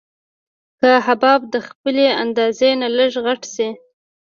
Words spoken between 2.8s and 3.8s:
نه لږ غټ شي.